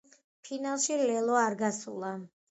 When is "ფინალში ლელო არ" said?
0.47-1.57